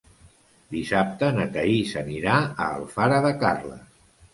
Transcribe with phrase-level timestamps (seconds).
[0.75, 4.07] Dissabte na Thaís anirà a Alfara de Carles.